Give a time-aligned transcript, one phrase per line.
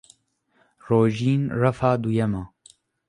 [0.89, 2.43] Rojîn refa duyem e.